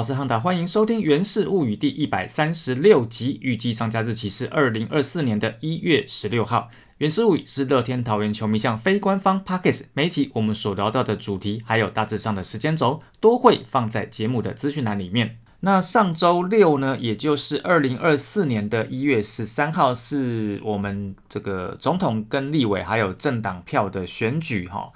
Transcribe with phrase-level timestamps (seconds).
[0.00, 6.70] 好，我是汉达，欢迎收听《源氏物语》第一百三十六集，预计上架日期是二零二四年的一月十六号。
[6.96, 15.36] 《源氏物语》是乐天桃园球迷向非官方 Pockets，每集我们所聊到的主题，还有大致上的时间轴，都会放在节目的资讯栏里面。
[15.60, 24.92] 那上周六呢，也就是二零二四年的一月十三号，是我们这个总统跟立委还有政党票的选举哈。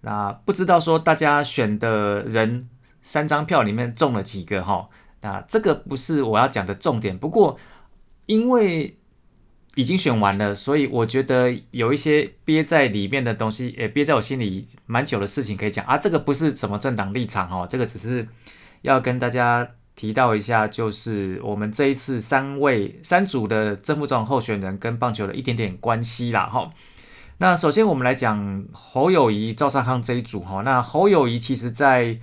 [0.00, 2.66] 那不知道说大家选的人。
[3.08, 4.86] 三张票里面中了几个哈？
[5.22, 7.16] 那这个不是我要讲的重点。
[7.16, 7.58] 不过
[8.26, 8.98] 因为
[9.76, 15.96] 已经选完了，所以我觉得有一些憋在里面的东西，也憋在我心里蛮久的事情可以讲啊。
[15.96, 18.28] 这个不是什么政党立场哦，这个只是
[18.82, 19.66] 要跟大家
[19.96, 26.70] 提到一下，就是我们这一次三位三组的正副总候选人跟棒球的一点点关系啦哈。
[27.38, 30.60] 那首先我们来讲侯友谊、赵尚康这一组哈。
[30.62, 32.18] 那侯友谊其实在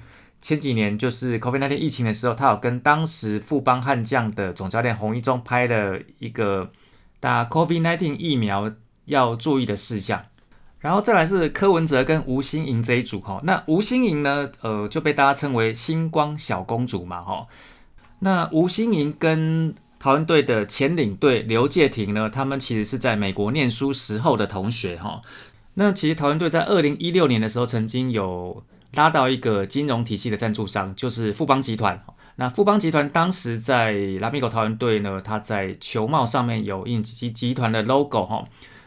[0.48, 6.70] 前几年就是 COVID-19 疫情的时候，他有跟当时富邦悍将的总教练洪一中拍了一个
[7.20, 8.72] 打 COVID-19 疫苗
[9.06, 10.24] 要注意的事项。
[10.78, 17.48] 然后再来是柯文哲跟吴欣莹这一组哈，那吴欣莹呢，呃就被大家称为星光小公主嘛哈。
[18.20, 25.24] 那吴欣莹跟台湾队的前领队刘介廷呢，他们其实是在美国念书时候的同学哈。
[25.74, 28.64] 那其实台湾队在二零一六年的时候曾经有。
[28.96, 32.04] 拉到一个金融体系的赞助商，就是富邦集团。
[32.38, 38.44] 那富邦集团当时在拉米狗桃园队呢，它在球帽上面有印集集团的 logo 哈。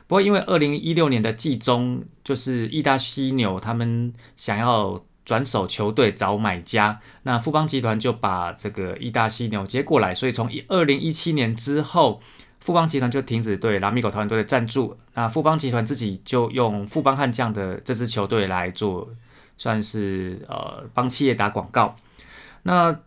[0.07, 12.21] 不过因为二零一六年的季中，就是意大犀牛他们想要转手球队找买家，那富邦集团就把这个意大犀牛接过来，所以从二零一七年之后，
[12.61, 14.97] 富邦集团就停止对拉米狗桃园队的赞助。
[15.15, 19.09] 那富邦集团自己就用富邦悍将的这支球队来做。
[19.59, 21.97] 算是呃帮企业打广告，
[22.63, 23.01] 那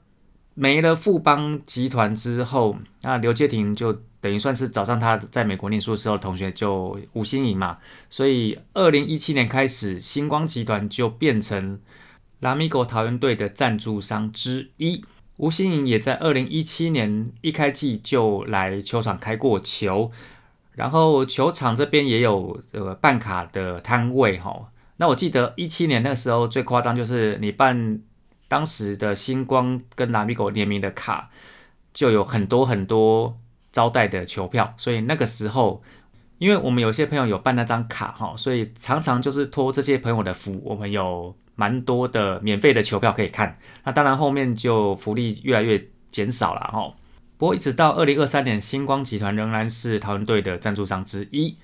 [0.54, 7.78] 没了富邦集团之后，那刘介廷就等于算是找上他在美国念书的时候同学，就吴新颖嘛，
[8.10, 11.80] 所以二零一七年开始，星光集团就变成
[12.42, 15.04] 拉米狗桃园队的赞助商之一。
[15.38, 20.12] 吴新颖也在二零一七年一开季就来球场开过球，
[20.74, 24.70] 然后球场这边也有呃办卡的摊位哈。
[25.02, 28.00] 那我记得一七年那时候最夸张，就是你办
[28.48, 31.32] 当时的星光跟拉米狗联名的卡，
[31.92, 33.36] 就有很多很多
[33.72, 34.76] 招待的球票。
[34.78, 35.82] 所以那个时候，
[36.38, 43.58] 因为我们有些朋友有办那张卡哈，所以常常就是托这些朋友的福，我们有蛮多的免费的球票可以看。
[43.84, 46.94] 那当然后面就福利越来越减少了哈。
[47.40, 51.58] 不过一直到二零二三年，星光集团仍然是桃园队的赞助商之一。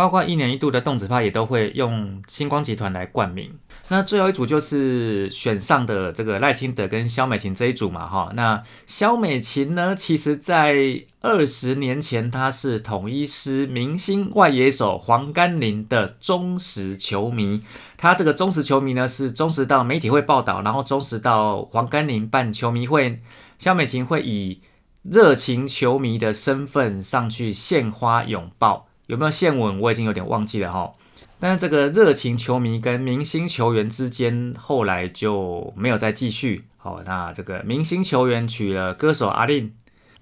[0.00, 3.52] 包括一年一度的动子派也都会用星光集团来冠名。
[3.88, 8.32] 那最后一组就是选上的这个赖清德跟肖美琴这一组嘛，哈。
[8.34, 17.62] 那肖美琴呢，其实在二十年前她是统一师明星外野手黄甘霖的忠实球迷。
[17.98, 23.20] 他这个忠实球迷呢，是忠实到媒体会报道，然后忠实到黄甘霖办球迷会，
[23.58, 24.62] 肖美琴会以
[25.02, 28.86] 热情球迷的身份上去献花拥抱。
[29.10, 29.80] 有没有线吻？
[29.80, 30.92] 我已经有点忘记了哈。
[31.40, 36.64] 但是这个热情球迷跟明星球员之间后来就没有再继续。
[36.76, 39.72] 好，那这个明星球员娶了歌手阿令，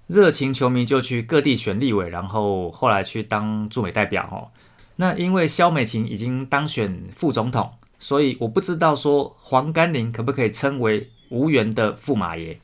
[0.07, 4.49] 热情球迷就去各地选立委，然后后来去当驻美代表哦。
[4.95, 12.59] 那因为肖美琴已经当选副总统，所以我不知道说黄甘霖可不可以称为无缘的驸马爷。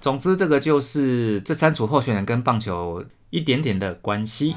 [0.00, 4.54] 总之，这个就是这三组候选人跟棒球一点点的关系。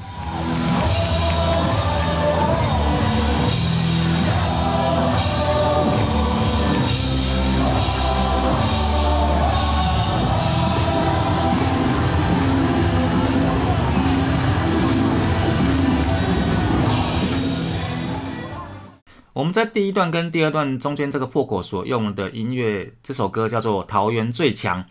[19.34, 24.84] 我们在第一段跟第二段中间这个破口所用的音乐，这首歌叫做《桃园最强》。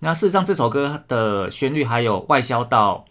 [0.00, 3.04] 那事实上，这首歌的旋律还有外销到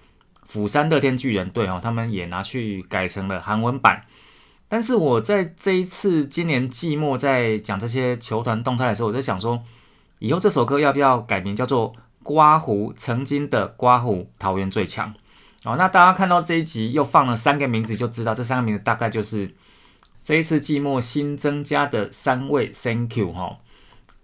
[0.45, 4.03] 釜山乐天巨人队哦，他们也拿去改成了韩文版。
[4.67, 9.63] 但是我在这一次今年季末在讲这些球团动态的时候，我就想说，
[10.19, 11.93] 以后这首歌要不要改名叫做
[12.23, 15.13] 《刮胡曾经的刮胡桃园最强》
[15.63, 15.77] 哦？
[15.77, 19.49] 那大家看到这一集又放了三个名字，就知道这三个名字大概就是。
[20.23, 23.57] 这一次季末新增加的三位 Thank you 哈，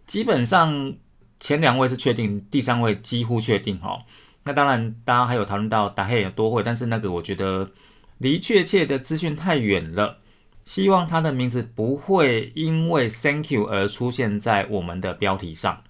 [0.05, 0.95] 基本上
[1.39, 3.99] 前两位是确定，第三位几乎确定哈。
[4.45, 7.71] 那当然，大家还有讨论到打黑有多会，但是那个我觉得
[8.17, 10.19] 离确切的资讯太远了。
[10.65, 15.81] 希望他的名字不会因为 Thank you 而出现在我们的标题上。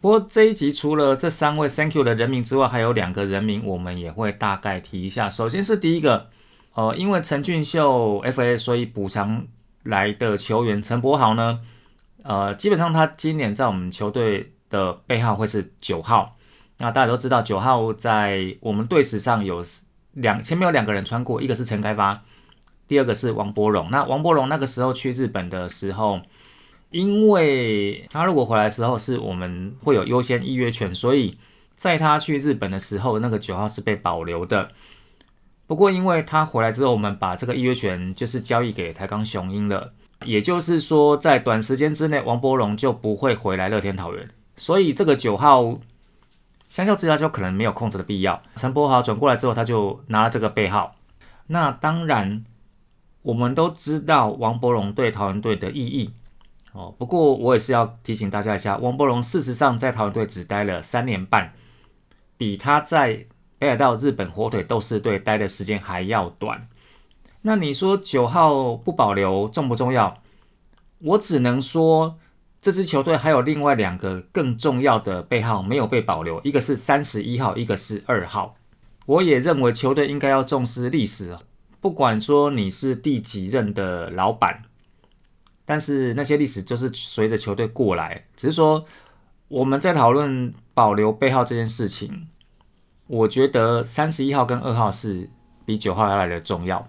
[0.00, 5.28] 不过这一集除了这三位 Thank you 的人名之外，还有两个人名，我们也会大概提一下。
[5.28, 6.30] 首先是第一个，
[6.74, 9.46] 呃，因为陈俊秀 FA，所以补偿
[9.82, 11.60] 来的球员陈柏豪呢，
[12.22, 16.36] 呃，基本上他今年在我们球队的背号会是九号。
[16.78, 19.62] 那大家都知道，九号在我们队史上有
[20.12, 22.22] 两前面有两个人穿过，一个是陈开发，
[22.88, 23.88] 第二个是王柏荣。
[23.90, 26.20] 那王柏荣那个时候去日本的时候。
[26.92, 31.38] 因为他如果回来的时候是我们会有优先预约权，所以
[31.76, 34.72] 在他去日本的时候，那个九号是被保留的。
[35.70, 39.92] 不过因为他回来之后，我们把这个预约权就是交易给台钢雄鹰了，
[40.24, 45.78] 也就是说在短时间之内，王柏荣就不会回来乐天桃园，所以这个九号
[46.68, 48.42] 相较之下就可能没有控制的必要。
[48.56, 50.96] 陈柏豪转过来之后，他就拿了这个背号。
[51.46, 52.44] 那当然，
[53.22, 56.10] 我们都知道王柏荣对桃园队的意义。
[56.72, 61.52] 哦，不过我也是要提醒大家一下，王柏荣事实上在桃园队只待了三年半，
[62.36, 63.26] 比他在
[63.60, 66.66] 北海道日本火腿斗士队待的时间还要短。
[67.42, 70.22] 那你说九号不保留重不重要？
[71.00, 72.18] 我只能说
[72.62, 78.56] 这支球队还有另外两个更重要的背号没有被保留，一个是三十一号，一个是二号。
[79.04, 81.36] 我也认为球队应该要重视历史，
[81.82, 84.62] 不管说你是第几任的老板。
[85.66, 88.86] 但是那些历史就是随着球队过来，只是说
[89.48, 92.26] 我们在讨论保留背号这件事情，
[93.10, 95.28] 我觉得三十一号跟二号是
[95.64, 96.86] 比九号要来的重要。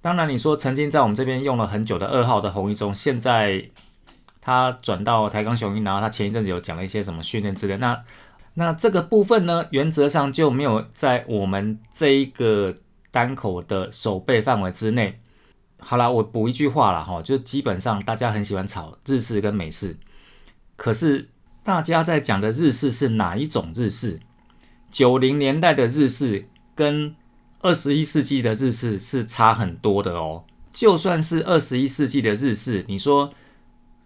[0.00, 3.68] 当然，你说曾经在我们这边用了很久的二号的红一中，现在
[4.40, 8.02] 他转到台钢雄鹰，然后他前一阵子有讲了一些什么训练之类，那
[8.54, 12.74] 那这个部分呢，原则上就没有在我们这一个
[13.10, 15.20] 单口的守备范围之内。
[15.78, 19.98] 好了，我补一句话了哈，就基本上大家很喜欢炒日式跟美式，
[20.76, 21.28] 可是
[21.62, 24.20] 大家在讲的日式是哪一种日式？
[24.90, 27.14] 九零年代的日式跟
[27.60, 30.44] 二十一世纪的日式是差很多的哦。
[30.72, 33.32] 就算是二十一世纪的日式，你说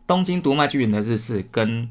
[0.06, 1.88] 东京读卖巨人的日式跟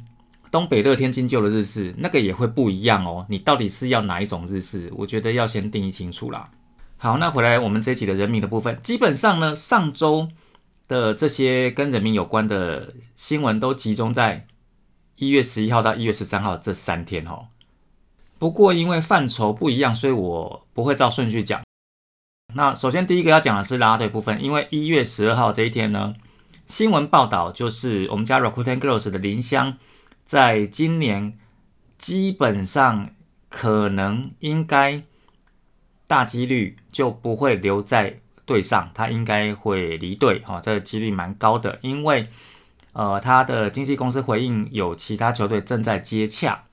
[0.50, 3.26] 东北乐天金鹫的日式，那个也会不一样哦。
[3.30, 4.92] 你到底是要哪一种日式？
[4.96, 6.50] 我觉得要先定义清楚啦。
[6.98, 10.28] 好，那回来我们这一集的人民的部分，基本上呢，上周
[10.88, 14.48] 的这些跟人民有关的新闻都集中在
[15.18, 17.48] 一月十一号到一月十三号这三天哦。
[18.42, 21.62] 不过因为范畴不一样，所以我不会照顺序讲。
[22.56, 26.16] 那首先第一个要讲的是拉拉队部分，因为一月十二号这一天呢，
[26.66, 29.78] 新闻报道就是我们家 Rakuten Girls 的林香，
[30.26, 31.38] 在今年
[32.00, 33.12] 基本上
[33.48, 35.04] 可能应该。
[36.08, 42.28] 大几率就不会留在队上，他应该会离队哈，这个几率蛮高的，因为
[42.92, 46.66] 呃他的经纪公司回应有其他球队正在接洽。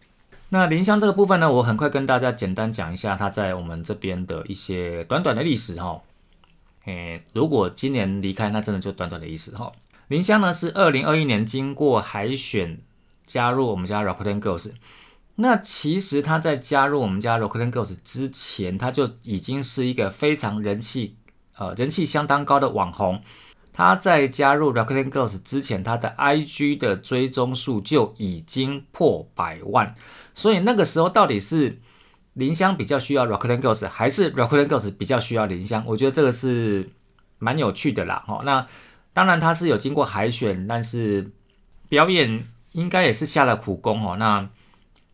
[0.51, 6.01] 那林香这个部分呢，我很快跟大家简单讲一下他在我们这边的一些短短的历史哈。
[6.87, 9.71] 诶，如果今年离开，那真的就短短的意思哈。
[10.09, 12.81] 林香呢是二零二一年经过海选
[13.25, 14.73] 加入我们家 Rakuten Girls。
[15.35, 21.17] 那其实他在加入我们家 Rakuten Girls 之前，他就已经是一个非常人气，
[21.59, 23.23] 呃，人气相当高的网红。
[23.79, 29.95] 他在加入 Rakuten Girls 之前，他的 IG 的追踪数就已经破百万。
[30.35, 31.79] 所以那个时候到底是
[32.33, 35.85] 林香比较需要 Rakuten Girls，还是 Rakuten Girls 比较需要林香？
[35.87, 36.91] 我觉得这个是
[37.39, 38.25] 蛮有趣的啦。
[38.27, 38.67] 哈，那
[39.13, 41.31] 当然他是有经过海选，但是
[41.89, 42.43] 表演
[42.73, 44.17] 应该也是下了苦功哦。
[44.17, 44.49] 那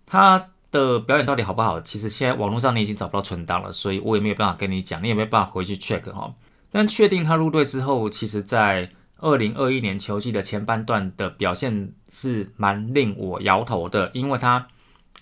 [0.06, 1.78] 他的表演到底好不好？
[1.82, 6.32] 其实现在网络上你已经找不到存档了，所以我也没有办法跟你讲，你也没有办法回去 check 哈。
[6.74, 14.66] 但确定他入队之后，其实在二零二一年球季的前半段的表现是蛮令我摇头的，因为他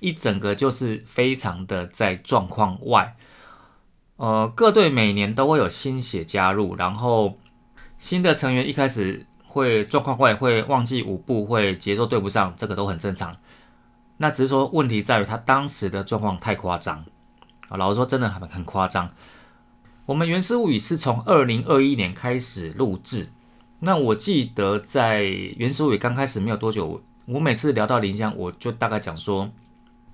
[0.01, 3.15] 一整个就是非常的在状况外。
[4.17, 7.39] 呃，各队每年都会有新血加入，然后
[7.99, 13.37] 新的成员一开始会状况外，会忘记舞步，会节奏对不上，这个都很正常。
[14.17, 17.05] 那只是说，问题在于他当时的状况太夸张
[17.69, 17.77] 啊！
[17.77, 19.11] 老实说，真的很很夸张。
[20.05, 23.29] 我们《原始物语》是从二零二一年开始录制。
[23.79, 25.23] 那我记得在
[25.57, 29.49] 《原始物语》刚开始没有多久，我每次聊到林香，我就大概讲说，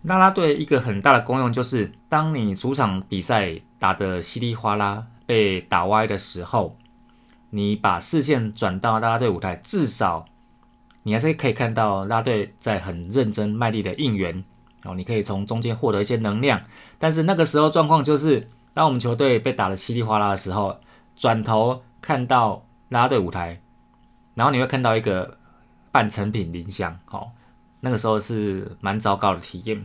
[0.03, 6.77] 拉拉队一个很大的功用就是，当你主场比赛打得稀里哗啦、被打歪的时候，
[7.49, 10.27] 你把视线转到拉拉队舞台，至少。
[11.05, 14.45] 你还是可以看到拉队在很认真卖力的应援
[14.85, 16.61] 哦，你可以从中间获得一些能量。
[16.99, 20.79] 但是那个时候状况就是，当我们球队被打得稀里哗啦的时候，
[21.17, 23.61] 转头看到拉队舞台，
[24.37, 25.37] 然后你会看到一个
[25.91, 27.33] 半成品林香，好，
[27.81, 29.85] 那个时候是蛮糟糕的体验。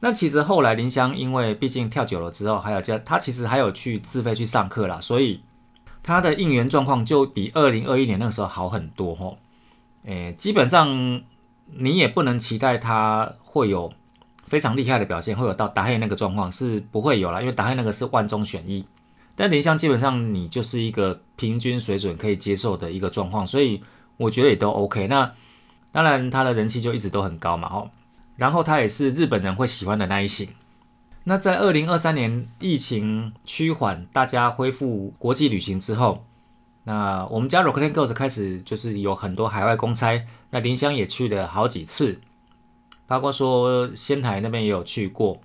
[0.00, 5.42] 那其实后来林香因为毕竟跳久了之后，还有加他其实还有去自费去上课啦，所以
[6.02, 9.38] 他的应援状况就比二零二一年那个时候好很多吼。
[10.04, 11.22] 诶，基本上
[11.72, 13.90] 你也不能期待他会有
[14.54, 18.84] 非常厉害的表现，会有到达黑那个状况是不会有了，因为达黑那个是万中选一。
[19.34, 23.82] 但林香基本上你就是一个平均水准可以接受的一个状况，所以
[24.16, 25.08] 我觉得也都 OK。
[25.08, 25.32] 那
[25.90, 27.90] 当然他的人气就一直都很高嘛吼。
[28.36, 30.48] 然后他也是日本人会喜欢的那一型。
[31.24, 36.24] 那在二零二三年疫情趋缓，大家恢复国际旅行之后，
[36.84, 40.24] 那我们家 Rockland Girls 开始就是有很多海外公差。
[40.50, 42.20] 那林香也去了好几次，
[43.06, 45.38] 包括说仙台那边也有去过，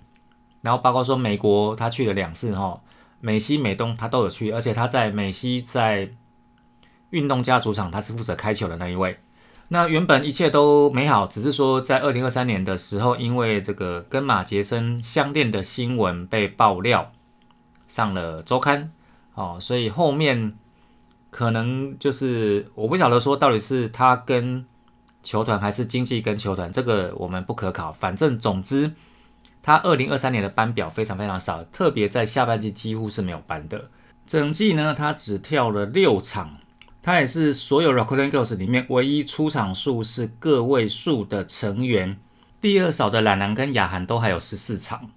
[0.62, 2.80] 然后包括说美国他去了两次哈，
[3.20, 6.10] 美西美东他都有去，而且他在美西在
[7.10, 9.18] 运动家主场他是负责开球的那一位。
[9.72, 17.12] 那原本一切都美好，只是说在二零二三年的时候，因为这个跟马杰森相恋的新闻被爆料
[17.86, 18.90] 上了周刊，
[19.34, 20.58] 哦，所以后面
[21.30, 24.66] 可能就是我不晓得说到底是他跟
[25.22, 27.92] 球团还是经纪跟球团，这个我们不可考。
[27.92, 28.92] 反正总之，
[29.62, 33.88] 他二零二三年的班表非常非常少，特别在下半季几乎是没有班的，
[34.26, 36.56] 整季呢他只跳了六场。
[37.02, 42.18] 他也是所有 Rocking Girls 里面唯一出场数是个位数的成员。
[42.60, 45.08] 第二少的懒男跟雅涵都还有十四场，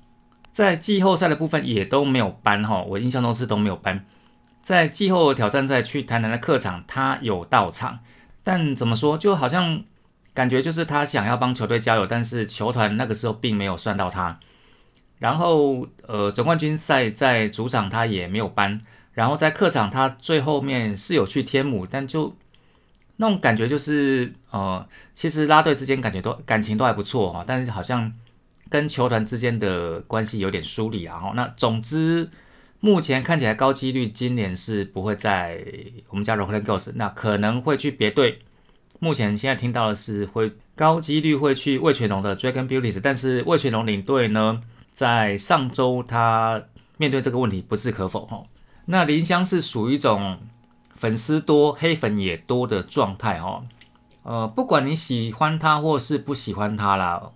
[0.54, 4.06] 在季后赛的部分也都没有搬哈，我印象中是都没有搬。
[4.62, 8.00] 在季后挑战赛去台南的客场，他有到场，
[8.46, 9.84] 但怎么说，就好像
[10.34, 14.40] 感觉就是他想要帮球队加油，但是球团那个时候并没有算到他。
[15.20, 18.82] 然后呃，总冠军赛在主场他也没有搬。
[19.14, 22.36] 然后在客场，他最后面是有去天母，但就
[23.18, 28.12] 那种感觉就是，呃，其实拉队之间感觉都感情都还不错哈，但是好像
[28.70, 31.22] 跟球团之间的关系有点疏离啊。
[31.36, 32.28] 那总之
[32.80, 35.64] 目前看起来高几率今年是不会在
[36.10, 38.40] 我们家 Rockland Girls，那可能会去别队。
[39.04, 44.62] 目前现在听到的是会高几率会去魏全龙的 Dragon Beauties，但是魏全龙领队呢，
[44.94, 46.64] 在上周他
[46.96, 48.44] 面对这个问题不置可否哈。
[48.86, 50.40] 那林香是属于一种
[50.96, 53.66] 粉丝多、黑粉也多的状态哦。
[54.24, 57.32] 呃，不管你喜欢他或是不喜欢他啦，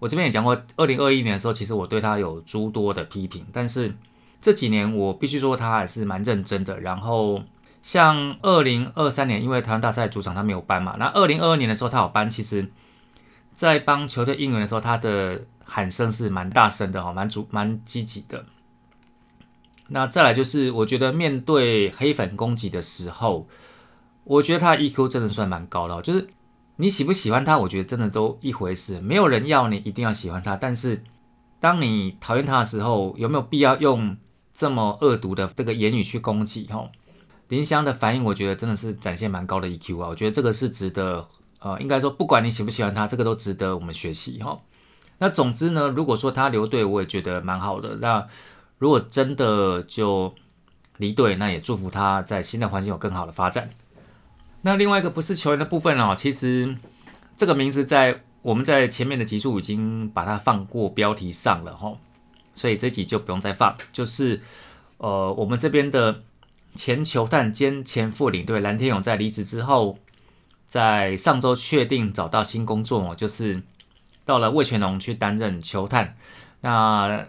[0.00, 3.46] 我这边也讲过，二零二一年的时候，其实我对他有诸多的批评。
[3.52, 3.94] 但是
[4.42, 6.80] 这几年我必须说他还是蛮认真的。
[6.80, 7.40] 然后
[7.84, 12.66] 像二零二三年，因为台湾大赛主场他没有搬嘛，那二零二二年的时候他有搬，其实
[13.52, 18.46] 在帮球队应援的时候，他的喊声是蛮大声的哈，蛮主蛮积极的。
[19.88, 23.46] 那再来就是，我觉得面对黑粉攻击的时候，
[24.24, 26.00] 我觉得他 EQ 真的算蛮高的。
[26.00, 26.26] 就是
[26.76, 28.98] 你喜不喜欢他，我觉得真的都一回事。
[28.98, 31.04] 没有人要你一定要喜欢他，但是
[31.60, 34.16] 当你讨厌他的时候，有没有必要用
[34.54, 36.64] 这么恶毒的这个言语去攻击？
[36.64, 36.88] 哈，
[37.48, 40.08] 林香的反应，我觉得真的是展现蛮高的 EQ 啊。
[40.08, 41.28] 我觉得这个是值得，
[41.60, 44.58] 呃，应该说不管你喜不喜欢他，这个都值得我们学习哈。
[45.18, 47.96] 那总之呢，如果说他留队，我也觉得蛮好的。
[47.96, 48.26] 那
[48.78, 50.34] 如果真的就
[50.96, 53.70] 离队，那也祝福他在新的环境有更好的发展。
[54.62, 56.76] 那另外一个不是球员的部分哦，其实
[57.36, 61.96] 这个名字在我们在前面的集数已经把它放过标题上了哈，
[62.54, 63.76] 所以这集就不用再放。
[63.92, 64.40] 就是
[64.98, 66.22] 呃，我们这边的
[66.74, 69.98] 前球探兼前副领队蓝天勇在离职之后，
[70.68, 73.62] 在上周确定找到新工作哦，就是
[74.24, 76.16] 到了魏全龙去担任球探。
[76.60, 77.26] 那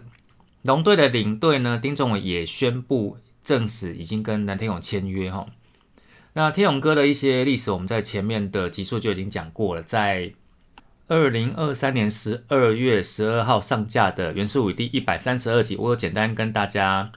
[0.62, 5.46] 龙队的领队呢，丁仲伟也宣布证实已经跟蓝天勇签约哈。
[6.32, 9.82] 那天勇哥的一些历史，我们在前面的集数就已经讲过了。
[9.82, 10.32] 在
[11.06, 17.12] 二零二三年十二月十二号上架的《元素武》第一百三十二集，我有简单跟大家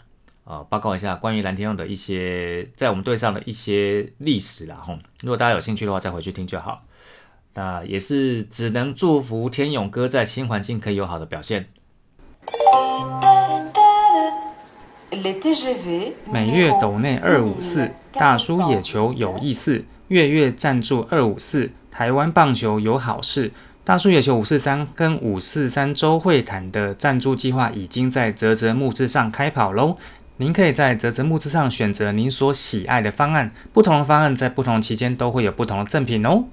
[0.49, 4.97] 呃报告一下关于蓝天勇的一些在我们队上的一些历史啦吼。
[5.21, 6.81] 如果大家有兴趣的话，再回去听就好。
[7.53, 11.67] 那也是只能祝福天勇哥在新环境可以有好的表现。
[16.31, 23.51] 每月斗内二五四，大叔野球有意思，月月赞助二五四，台湾棒球有好事。
[23.83, 29.97] 大叔野球五四三跟五四三周会谈的赞助计划已经在泽泽木志上开跑喽！
[30.41, 36.45] 您可以在泽泽木之上选择您所喜爱的方案，不同的方案在不同期间都会有不同的赠品哦。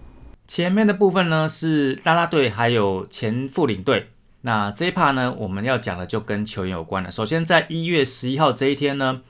[0.49, 4.09] 前面的部分呢是啦啦队还有前副领队。
[4.41, 7.13] 那这一趴呢，我们要讲的就跟球员有关了。
[7.13, 9.21] 首先，在一月十一号这一天呢，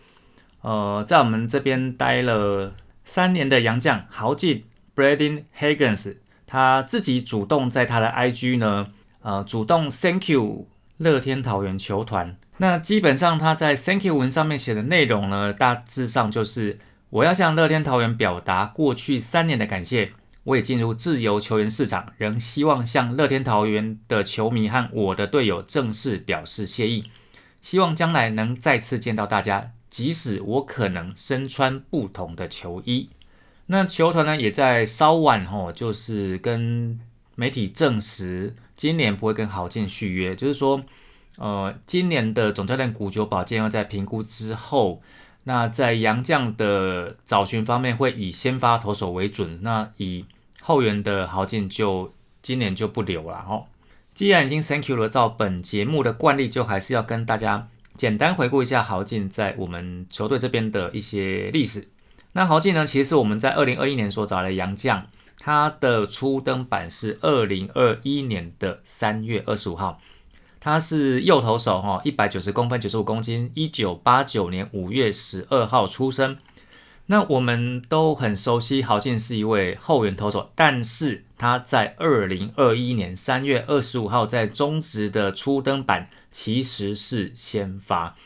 [0.62, 2.72] 呃，在我们这边待了
[3.04, 8.86] 三年的洋将豪进 b r a d i n Higgins 他自己主动在他的 IG 呢，
[9.20, 12.38] 呃，主动 Thank you 乐天桃园球团。
[12.58, 16.78] 那基本上他在 Thank you 文上面写的内容呢，大致上就是
[17.10, 20.12] 我要向乐天桃园表达过去三年的感谢。
[20.44, 27.10] 我也进入自由球员市场，仍希望向乐天桃园的球迷和我的队友正式表示谢意。
[27.60, 33.10] 希望将来能再次见到大家，即使我可能身穿不同的球衣。
[33.66, 37.00] 那球团呢，也在稍晚吼，就是跟
[37.34, 40.84] 媒体证实，今年不会跟郝建续约，就是说，
[41.38, 45.02] 呃，今年的总教练古久保健要在评估之后，
[45.44, 50.24] 那在杨将的找寻方面会以先发投手为准，那以
[50.62, 53.64] 后援的豪进就今年就不留了哦。
[54.14, 61.88] 既然已经 thank you 了，照本节目的惯例，就还是要跟大家简单回顾一下豪进在我们球队这边的一些历史。
[62.32, 65.06] 那豪进呢，其实是我们在二零二一年所找的杨将，
[65.38, 70.00] 他的初登板是二零二一年的三月二十五号，
[70.66, 76.38] 他是右投手哈，一百九十公分，九十五公斤，一九八九年五月十二号出生。
[77.06, 88.16] 那我们都很熟悉，豪进是一位后援投手，但是他在二零二一年三月二十五号在中职的初登板其实是先发。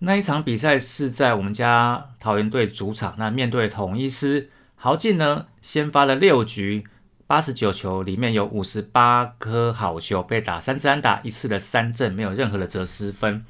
[0.00, 6.84] 那一场比赛是在我们家桃园队主场，那面对统一师，豪进呢先发了六局，
[7.26, 13.44] 八十九球里面有五十八颗好球，被打三支安打，一次的三振，没有任何的折失分，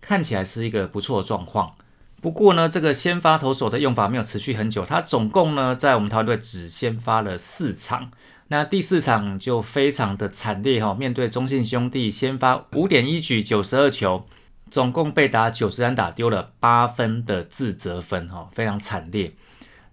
[0.00, 1.74] 看起来是一个不错的状况。
[2.22, 8.10] 不过呢，这个先发投手的用法没有持续很久，他总共呢在我们团队只先发了四场，
[8.48, 14.24] 那第四场就非常的惨烈哈，面对中信兄弟先发五点一局九十二球，
[14.70, 19.34] 总共被打九十三打丢了八分的自责分哈，非常惨烈。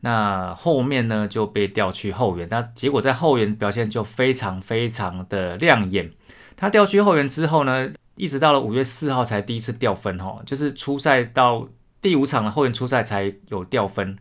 [0.02, 6.12] 那后面呢就被调去后援，那结果在后援表现就非常非常的亮眼。
[6.56, 11.68] 他调去后援之后呢，一直到了五月四号才第一次掉分哈，就是初赛到。
[12.02, 14.18] 第五场的后援初赛才有掉分，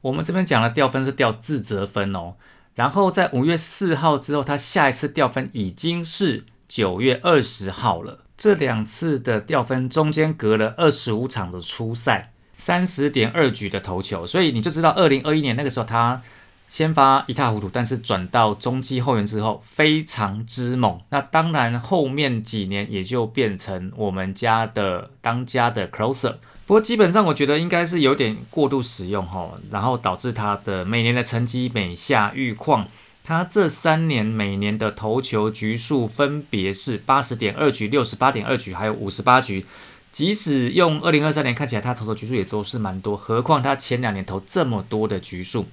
[0.00, 2.34] 我们这边讲的掉分是掉自责分哦。
[2.76, 8.20] 然后在五月四号之后，他下一次掉分已经是九月二十号了。
[8.38, 16.22] 这两次的掉分中间隔了二十五场的初赛，三十点二局的投球，所以你就知道二零二一年那个时候他
[16.68, 21.00] 先发一塌糊涂，但是转到中继后援之后非常之猛。
[21.10, 26.34] 那当然后面几年也就变成我们家的当家的 closer。
[26.66, 32.88] 不过基本上，我觉得应该是有点过度使用哈，然后导致他的每年的成绩每下愈况。
[33.22, 39.64] 他这三年每年的投球局数分别是八十点二局、六十八点二局，还有五十八局。
[40.16, 45.66] 即使用二零二三年看起来，他投的局数也都是蛮多，何况他前两年投这么多的局数。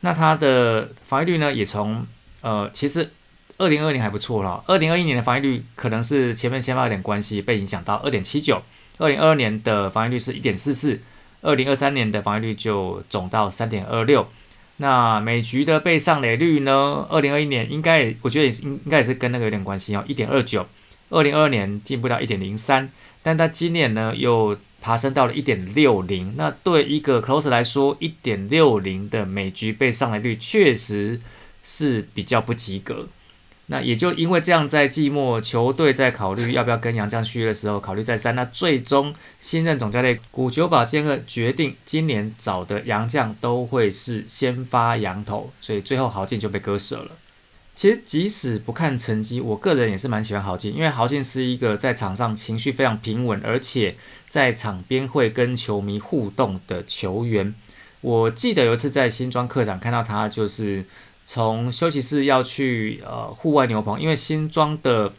[0.00, 2.06] 那他的防御率呢，也从
[2.42, 3.10] 呃，其实
[3.56, 8.60] 二零二年还不错了，二零二一年的防御率可能是前面先发有点关系被影响到二点七九。
[8.98, 11.00] 二零二二年的防御率是一点四四，
[11.40, 14.28] 二零二三年的防御率就总到三点二六。
[14.76, 17.06] 那每局的被上垒率呢？
[17.08, 20.66] 二零二一年应该，我觉得也是应应该也是跟那个有点关系哦，一点二九。
[21.08, 22.90] 二零二二年进步到一点零三，
[23.22, 26.34] 但他今年呢又爬升到了一点六零。
[26.36, 31.20] 那对一个 close 来说，一点六零的每局被上垒率确实
[31.62, 33.08] 是比较不及格。
[33.66, 38.34] 那也就因为这样，在季末球队在考虑要不要跟杨将续约的时候，考虑再三。
[38.34, 47.12] 那最终新任总教练古久保健二决定，今年找的杨将都会是先发羊头，所以最后豪进就被割舍了。
[47.82, 53.96] 其实即使不看成绩，我个人也是蛮喜欢豪进，因为豪进是一个在场上情绪非常平稳，而且
[54.28, 57.52] 在场边会跟球迷互动的球员。
[58.00, 60.84] 我记得有一次在新庄客场看到他，就是。
[61.24, 65.12] 从休息室要去呃户外牛棚，因为新庄的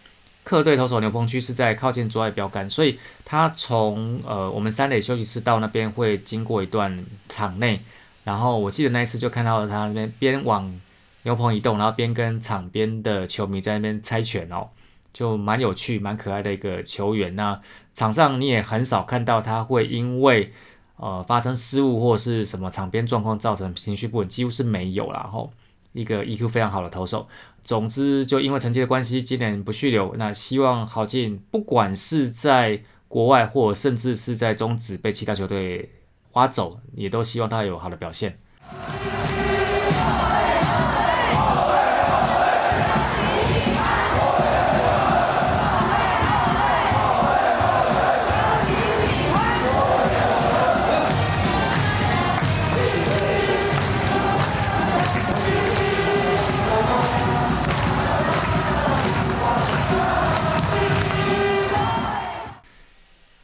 [0.44, 7.82] 客队投手牛棚区是在靠近左外标杆，所以他从呃我们三垒休息室到那边会经过一段场内，
[8.26, 10.80] 然后我记得那一次就看到了他那边边往
[11.24, 14.70] 牛棚移动，然后边跟场边的球迷在那边猜拳哦，
[15.12, 17.36] 就蛮有趣、蛮可爱的一个球员。
[17.36, 17.60] 那
[17.94, 20.52] 场上你也很少看到他会因为
[20.98, 25.52] 呃发生失误或是什么场边状况造成情绪不稳，几乎是没有啦吼。
[25.94, 27.28] 一个 EQ 非常好的投手，
[27.64, 30.16] 总之就因为成绩的关系，今年不续留。
[30.18, 35.92] 那希望郝进不管是在国外，或甚至是在中职被其他球队
[36.32, 38.40] 挖走，也都希望他有好的表现。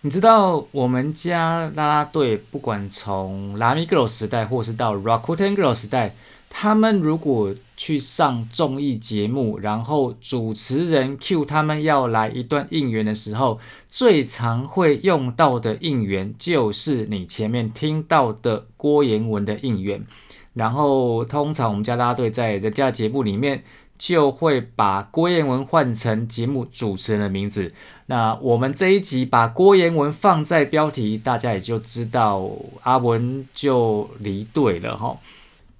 [0.02, 6.16] 你知道我们家啦啦队，不管从拉米 girl 时代，或是到 Rakuten girl 时代，
[6.50, 20.08] 他们如果去上综艺节目，然后主持人 Q 他们要来一段应援的时候，最常会用到的应援就是你前面听到的郭彦文的应援。
[20.54, 23.66] 然后通常我们家啦啦队在人家节目里面。
[24.00, 27.74] 就会把郭彦文换成节目主持人的名字。
[28.06, 32.50] 那我们这一集把郭彦文放在标题，大家也就知道
[32.84, 35.20] 阿文就离队了哈。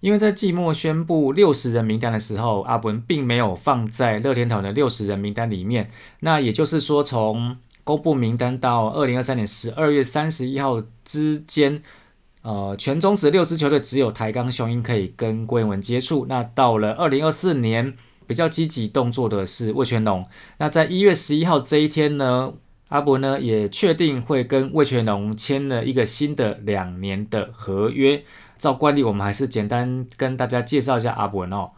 [0.02, 5.90] 因为在季末宣布六十人名单的时候，阿文并没有放在乐天团的六十人名单里面。
[6.20, 7.56] 那也就是说，从
[7.86, 11.82] 公布名单到二零二三年十二月三十一号之间，
[12.42, 16.26] 呃，全中职六支球队只有台钢雄鹰可以跟郭彦文接触。
[16.28, 17.94] 那到了二零二四年。
[18.30, 20.24] 比较积极动作的是魏全龙。
[20.60, 22.54] 那在一月十一号这一天呢，
[22.90, 28.24] 阿伯呢也确定会跟魏全龙签了一个新的两年的合约。
[28.60, 31.72] 照惯例，我们还是简单跟大家介绍一下阿伯哦。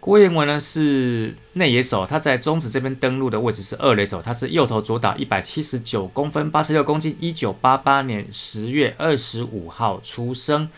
[0.00, 10.70] 郭彦文呢是内野手，他在中指这边登陆的位置是二垒手，他是右投左打，一百七十九公分，八十六公斤，一九八八年十月二十五号出生。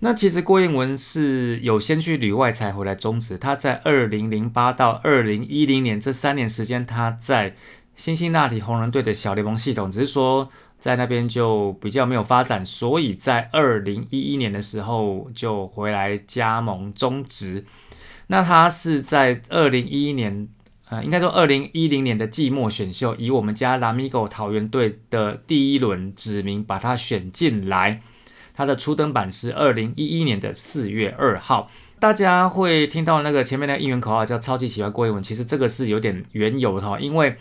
[0.00, 3.36] 那其实郭彦文是有先去旅外才回来中职。
[3.36, 7.54] 他在二零零八到二零一零年这三年时间，他在
[7.96, 17.64] 辛辛那提红人队的小联盟系统，只是说在那边就比较没有发展，所以在二零一一年的时候就回来加盟中职。
[18.28, 20.46] 那他是在二零一一年，
[20.90, 28.00] 呃，应该说二零一零年的季末选秀，以我们家拉米狗桃园队的第一轮指名把他选进来。
[28.58, 37.36] 它的初登版是二零一一年的四月二号，大家会听到那个前面那个应援口号叫“超级喜欢郭彦文”，其实这个是有点缘由的哈，因为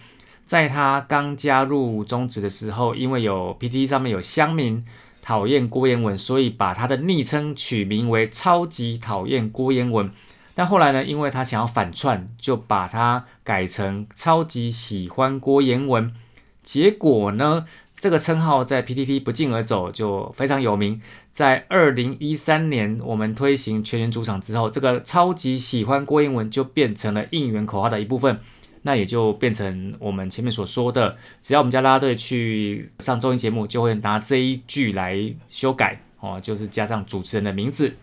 [0.45, 4.85] 在他刚加入中职的时候，因为有 PT 上面有乡民
[5.23, 10.11] 讨厌郭彦文，所以把他的昵称取名为“超级讨厌郭彦文”。
[10.53, 16.13] 但后来呢，因为他想要反串，就把它改成“超级喜欢郭彦文”。
[16.61, 17.65] 结果呢？
[17.97, 21.01] 这个称号在 PTT 不胫而走，就非常有名。
[21.33, 28.39] 在二零一三年我们推行全员主场之后，这个超级喜欢郭英文就变成了应援口号的一部分。
[28.83, 37.93] 那也就变成我们前面所说的，只要我们家拉拉队去上综艺节目，就会拿这一句来修改哦，就是加上主持人的名字。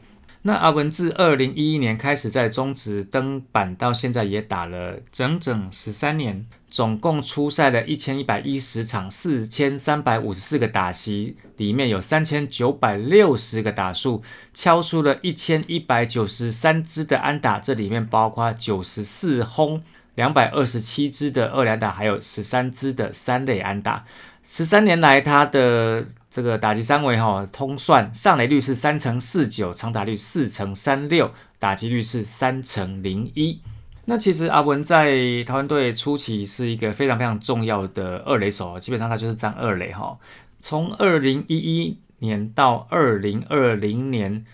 [0.46, 19.82] 那阿文自二零一一年开始在中职登板，到现在也打了整整十三年，总共出赛了一千一百一十场，四千三百五十四个打席，里面有三千九百六十个打数，敲出了一千一百九十三支的安打，这里面包括九十四轰，
[20.14, 24.04] 两百二十七支的二连打，还有十三支的三垒安打。
[24.46, 33.60] 十三年来，他的这个打击三围哈，通算上垒率是三乘四九，长打率四乘三六，打击率是三乘零一。
[34.06, 40.18] 那其实阿文在台湾队初期是一个非常非常重要的二垒手，基本上他就是站二垒哈。
[40.58, 44.44] 从二零一一年到二零二零年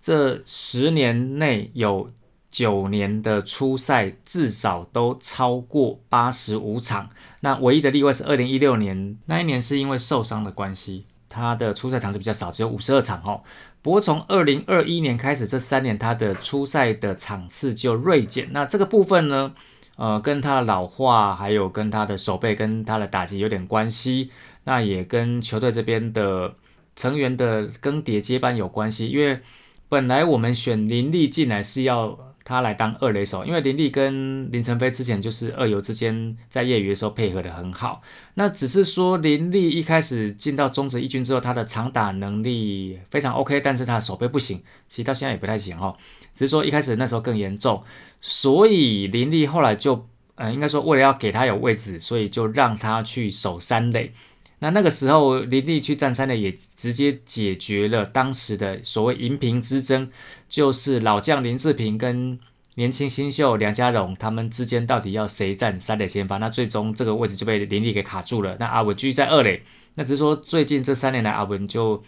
[0.00, 2.10] 这十年内有。
[2.48, 11.04] 九年的初赛至少都超过八十五场，那唯一的例外是二零一六年那一年是因为受伤的关系，
[11.36, 13.42] 他的初赛场次比较少，只有五十二场哦。
[13.82, 18.48] 不过从二零二一年开始，这三年他的初赛的场次就锐减。
[18.52, 19.52] 那这个部分呢，
[19.96, 24.30] 呃，跟他的老化，还有跟他的手背跟他的打击有点关系。
[24.64, 26.54] 那也跟球队这边的
[26.96, 29.40] 成员的更迭接班有关系，因为
[29.88, 32.18] 本来我们选林立进来是要。
[32.48, 38.00] 他来当二垒手，因为林立跟林晨飞之前就是二游之间在业余的时候配合的很好。
[38.34, 45.96] 那只是说林立一开始进到中职一军之后，他的长打能力非常 OK，但是他的手背不行，其实到现在也不太行哦。
[46.32, 47.82] 只是说一开始那时候更严重，
[48.20, 50.06] 所以林立后来就，
[50.36, 54.12] 呃，应该说为了要给他有位置，所以就让他去守三垒。
[54.58, 60.10] 那那个时候，林立去站三垒也直接解决了当时的所谓银瓶之争，
[60.48, 62.38] 就是老将林志平跟
[62.76, 66.38] 年轻新秀梁家荣他们之间到底要谁站三垒先发？
[66.38, 68.56] 那最终这个位置就被林立给卡住了。
[68.58, 69.62] 那阿文继续在二垒。
[69.94, 72.02] 那只是说最近这三年来，阿文就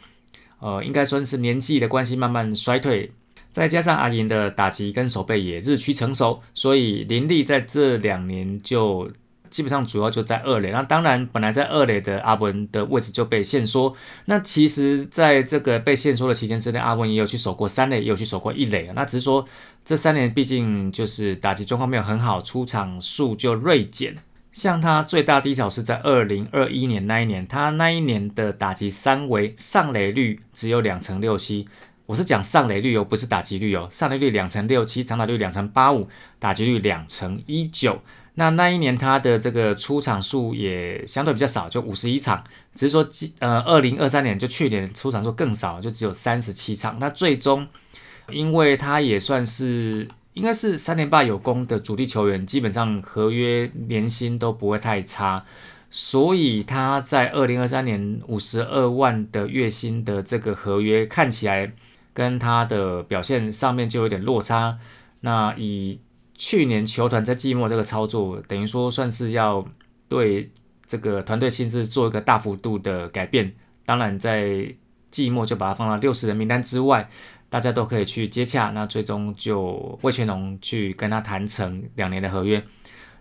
[0.58, 3.12] 呃应该算是年纪的关系慢慢衰退，
[3.52, 9.10] 再加上阿银的打击跟手背也日趋成熟，所以林立在这两年就。
[9.50, 13.94] 基本上主要就在二垒，那当然本来在二垒的阿文的位置就被限缩。
[14.26, 19.44] 那其实在这个被限缩的期间之内，阿文也有去守过三垒，也有去守过一垒啊那只是说
[19.84, 24.16] 这三年毕竟就是打击状况没有很好，出场数就锐减。
[24.50, 31.68] 像他最大低潮是在二零二一年那一年，他那一年的打击三围上垒率只有两成六七，
[32.06, 36.08] 我是讲上垒率哦，不是打击率哦，上垒率两成六七，长打率两成八五，
[36.40, 38.00] 打击率两成一九。
[38.38, 42.42] 那那一年他的这个出场数也相对比较少，就五十一场，
[42.74, 43.06] 只是说
[43.40, 46.96] 呃二零二三年就去年出场数更少，就只有三十七场。
[46.98, 47.66] 那最终
[48.30, 50.08] 因为他也算是。
[50.34, 55.44] 应该是三连霸有功的主力球员，基本上合约年薪都不会太差，
[55.90, 61.72] 所以他在二零二三年五十二万的月薪的这个合约看起来
[62.14, 64.78] 跟他的表现上面就有点落差。
[65.22, 65.98] 那以
[66.38, 69.62] 去年球团在季末这个操作，等于说算是要
[70.08, 70.50] 对
[70.86, 73.52] 这个团队薪资做一个大幅度的改变。
[73.84, 74.74] 当然在
[75.10, 77.06] 季末就把它放到六十人名单之外。
[77.50, 82.62] 大家都可以去接洽，那最终就魏全龙去跟他谈成两年的合约。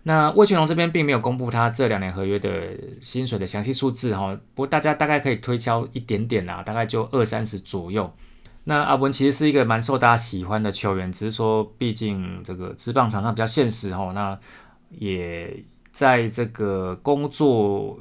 [0.02, 8.12] 那魏全龙这边并没有公布他这两年合约的薪水的详细数字哈，不过大家大概可以推敲一点点啦，大概就二三十左右。
[8.68, 14.38] 那阿文其实是一个蛮受大家喜欢的球员，只是说毕竟这个职棒场上比较现实吼，那
[14.90, 17.98] 也在这个工作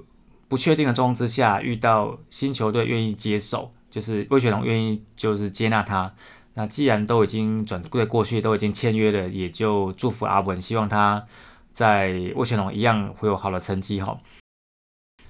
[0.49, 3.71] 不确定的状况之下，遇到新球队愿意接手。
[3.89, 6.13] 就是魏雪龙愿意就是接纳他，
[6.55, 11.25] 那既然都已经转队过去，都已经签约了，也就祝福阿文，希望他
[11.71, 14.19] 在魏雪龙一样会有好的成绩哈。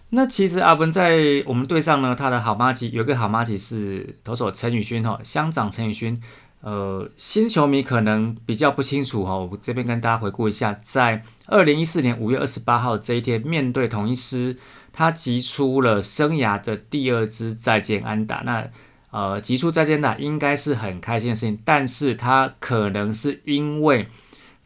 [0.09, 6.21] 那其实阿文在我们队上呢，他的好妈吉有一个好妈吉是投手陈宇勋哈，乡长陈宇勋，
[6.61, 14.57] 呃，新球迷可能比较不清楚哈，我这边跟大家回顾一下，在二零一四年五月二十八号这一天，面对同一师。
[14.93, 18.67] 他击出了生涯的第二支再见安打，那
[19.11, 24.07] 呃，击出再见打应该是很开心的事情，但是他可能是因为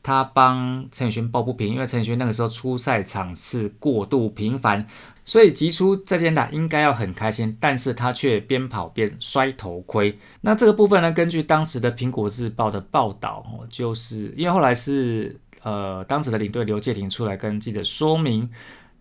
[0.01, 4.87] 他帮陈宇勋抱不平，因为陈宇勋那个时候出赛场次过度频繁，
[5.31, 10.19] 所以击出再见打应该要很开心，但是他却边跑边摔头盔。
[10.41, 18.49] 那这个部分呢，根据当时的苹果日报的报道，就是因为后来是呃，当时的领队刘介廷出来跟记者说明。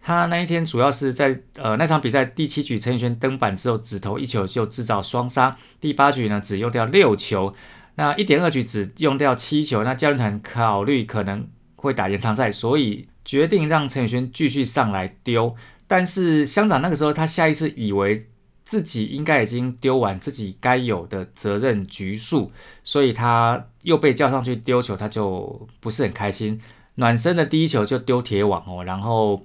[0.00, 7.52] 他那一天主要是在呃那场比赛第七局陈宇轩登板之后只投一球就制造双杀，第八局呢只用掉六球，
[7.96, 15.56] 那一点二局只用掉七球，那教练团考虑可能会打延长赛，所以决定让陈宇轩继续上来丢。
[15.90, 18.28] 但是乡长那个时候他下意识以为
[18.62, 22.52] 自己应该已经丢完自己该有的责任局数，
[22.84, 26.60] 所以他又被叫上去丢球，他就不是很开心。
[26.94, 29.44] 暖身的第一球就丢铁网哦，然后。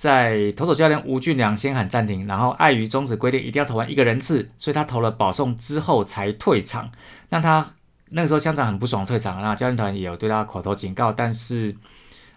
[0.00, 6.90] 在投手教练吴俊良先喊暂停，然后碍于终止规定一定要投完一个人次，所以他投了保送之后才退场。
[7.28, 7.68] 那他
[8.08, 11.76] 那个时候乡长很不爽退场，那教练团也有对他口头警告，但是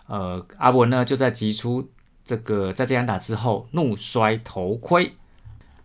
[0.08, 1.90] 呃阿文呢就在急出
[2.24, 5.14] 这个再见安打之后怒摔头盔，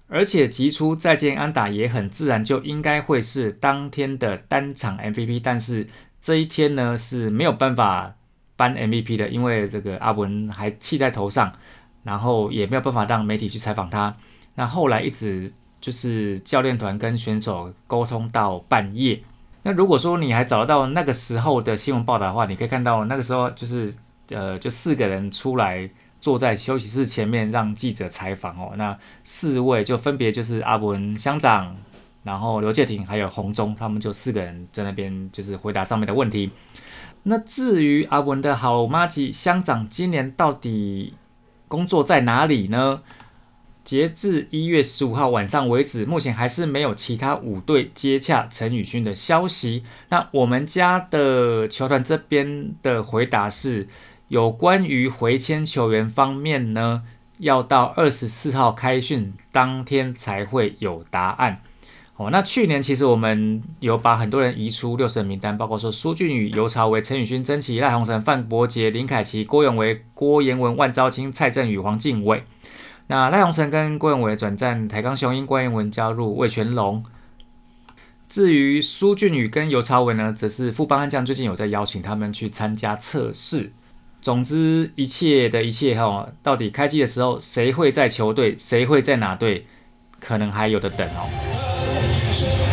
[0.09, 5.87] 而且击出再见安打也很自然就应该会是当天的单场 MVP，但是
[6.20, 8.14] 这一天呢是没有办法。
[8.59, 11.53] 颁 MVP 的，因为这个阿文还气在头上，
[12.03, 14.16] 然后也没有办法让媒体去采访他。
[14.57, 19.22] 那后来一直就是教练团跟选手沟通到半夜。
[19.62, 23.94] 那如果说你还找得到那个时候的新闻报道的话，你可以看到那个时候就是
[24.31, 25.88] 呃，就四个人出来
[26.20, 28.72] 坐在休息室前面让记者采访哦。
[28.76, 31.76] 那四位就分别就是阿文乡长，
[32.22, 36.50] 然后刘介廷还有洪忠，他们就四个人在那边就是回答上面的问题。
[37.24, 41.14] 那至于阿文的好妈吉乡长今年到底
[41.66, 43.02] 工作在哪里呢？
[43.85, 49.83] 截至一月十五号晚上为止，目前还是没有其他五队接洽陈宇勋的消息。
[50.11, 53.87] 那我们家的球团这边的回答是，
[54.28, 57.02] 有关于回签球员方面呢，
[57.38, 61.62] 要到二十四号开训当天才会有答案。
[62.16, 72.42] 哦，那去年其实我们有把很多人移出六十人名单，包括说苏俊宇、尤朝伟、陈宇勋、曾奇、赖鸿成、范博杰、林凯奇、郭永维、郭彦文、万昭清、蔡振宇、黄敬伟。
[73.06, 77.02] 那赖鸿成跟郭永维转战台钢雄鹰，郭彦文加入魏全龙。
[78.28, 83.72] 至于苏俊宇跟尤朝伟呢，则是富邦悍将最近有在邀请他们去参加测试。
[84.20, 89.64] 总之，一切的一切哈，到底开机的时候谁会在球队，谁会在哪队，
[90.20, 92.67] 可能还有的等哦。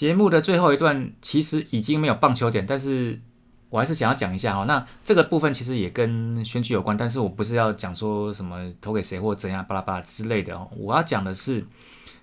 [0.00, 3.20] 节目的最后一段其实已经没有棒球点，但是
[3.68, 4.64] 我还是想要讲一下哈。
[4.64, 10.66] 那这个部分其实也跟选举有关，但是我不是要讲说什么投给谁或怎样巴拉巴拉之类的哦。
[10.74, 11.62] 我要讲的是，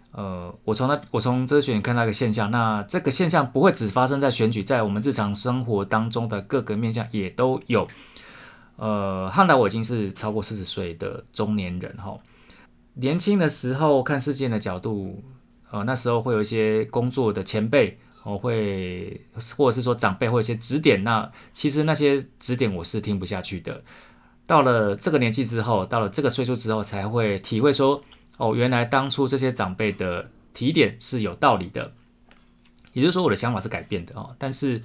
[0.09, 7.87] 呃，我从那我从这个选举看到一个现象，那这个现象不会只发生在选举，在我们日常生活当中的各个面向也都有。
[8.77, 12.17] 呃，汉来我已经是超过四十岁的中年人哈，
[12.95, 15.23] 年轻的时候看事件的角度。
[15.69, 19.21] 呃，那时候会有一些工作的前辈，我会
[19.57, 23.83] 或者是说长辈会一些指点，那其实那些指点我是听不下去的。
[24.45, 28.01] 到了这个年纪之后，到了这个岁数之后，才会体会说，
[28.37, 31.91] 哦，原来当初这些长辈的提点是有道理的。
[32.93, 34.33] 也就是说，我的想法是改变的哦。
[34.37, 34.81] 但是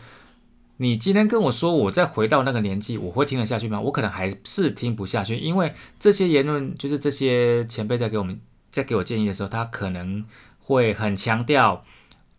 [0.79, 3.81] 你今天跟我说，我再回到那个年纪，我会听得下去吗？
[3.81, 8.41] 我可能还是听不下去，因为这些言论，就是这些前辈在给我们
[8.73, 10.25] 在给我建议的时候，他可能。
[10.73, 11.85] 会很强调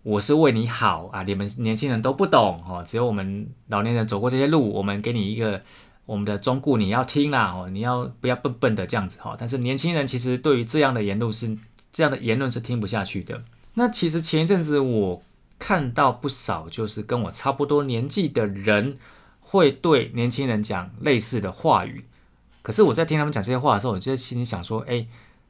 [0.04, 5.62] 我是为你好啊，你们年轻人都不懂哦，只有我们老年人走过这些路，我们给你一个
[6.06, 9.36] 我们的忠告，你要听啦哦，你要不要笨笨的这样子哈？
[9.40, 11.58] 但是年轻人其实对于这样的言论是
[11.94, 13.42] 这样的言论是听不下去的。
[13.76, 15.24] 那其实前一阵子我
[15.58, 18.98] 看到不少，就是跟我差不多年纪的人
[19.40, 22.04] 会对年轻人讲类似的话语，
[22.62, 25.08] 可是我在听他们讲这些话的时候，我就心里想说，哎。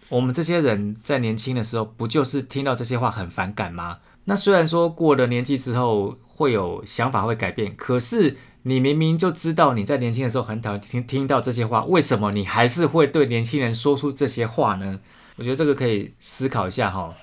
[0.09, 3.97] 我们这些人在年轻的时候，不就是听到这些话很反感吗？
[4.25, 14.99] 那虽然说过了年纪之后会有想法会改变，可是你明明就知道你在年轻的时候很讨厌听听到这些话，为什么你还是会对年轻人说出这些话呢？
[15.35, 17.13] 我觉得这个可以思考一下哈。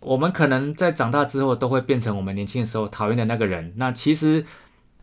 [0.00, 4.44] 我们可能在长大之后都会变成我们年轻的时候讨厌的那个人，那其实，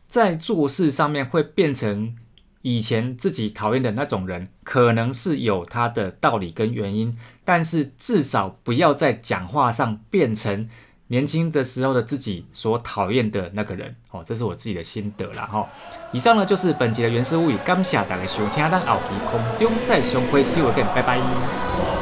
[0.08, 2.16] 在做事上面会变成。
[2.62, 10.68] 以前自己讨厌的那种人，可能是有他的道理跟原因，但是至少不要在讲话上变成
[11.08, 15.68] 年轻的时候的自己所讨厌的那个人哦，这是我自己的心得啦哈。
[16.12, 22.01] 以上呢就是本集的原始物语，感谢大家收听，咱后期空中再相会，See you again，拜拜。